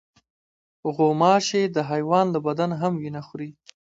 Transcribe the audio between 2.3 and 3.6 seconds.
له بدن هم وینه خوري.